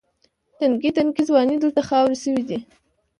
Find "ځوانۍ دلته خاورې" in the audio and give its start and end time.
1.29-2.17